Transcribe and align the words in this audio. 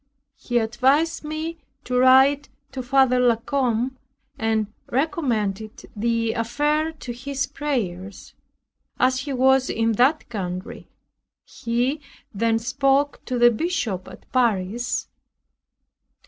He 0.39 0.57
advised 0.57 1.23
me 1.23 1.59
to 1.83 1.95
write 1.95 2.49
to 2.71 2.81
Father 2.81 3.19
La 3.19 3.35
Combe, 3.35 3.99
and 4.35 4.65
recommend 4.89 5.85
the 5.95 6.31
affair 6.33 6.91
to 6.93 7.13
his 7.13 7.45
prayers, 7.45 8.33
as 8.99 9.19
he 9.19 9.33
was 9.33 9.69
in 9.69 9.91
that 9.91 10.27
country. 10.27 10.87
He 11.45 12.01
then 12.33 12.57
spoke 12.57 13.23
to 13.25 13.37
the 13.37 13.51
Bishop 13.51 14.07
at 14.07 14.25
Paris. 14.31 15.07